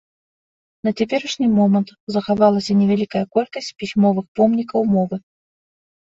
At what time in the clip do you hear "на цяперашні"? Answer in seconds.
0.87-1.47